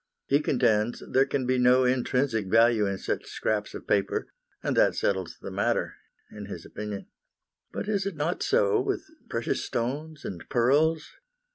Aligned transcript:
He 0.25 0.39
contends 0.39 1.03
there 1.07 1.27
can 1.27 1.45
be 1.45 1.59
no 1.59 1.83
intrinsic 1.83 2.47
value 2.47 2.87
in 2.87 2.97
such 2.97 3.27
scraps 3.29 3.75
of 3.75 3.85
paper, 3.85 4.29
and 4.63 4.75
that 4.75 4.95
settles 4.95 5.37
the 5.39 5.51
matter, 5.51 5.93
in 6.31 6.47
his 6.47 6.65
opinion. 6.65 7.05
But 7.71 7.87
is 7.87 8.07
it 8.07 8.15
not 8.15 8.41
so 8.41 8.81
with 8.81 9.03
precious 9.29 9.63
stones 9.63 10.25
and 10.25 10.43
pearls? 10.49 11.11